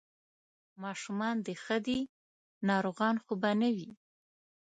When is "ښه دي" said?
1.63-1.99